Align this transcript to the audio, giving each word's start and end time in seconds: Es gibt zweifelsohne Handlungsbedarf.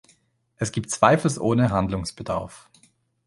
Es 0.55 0.71
gibt 0.71 0.89
zweifelsohne 0.89 1.69
Handlungsbedarf. 1.69 2.71